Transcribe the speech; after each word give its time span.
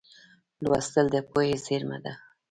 لوستل 0.63 1.05
د 1.13 1.15
پوهې 1.31 1.55
زېرمه 1.65 1.97
ده. 2.03 2.13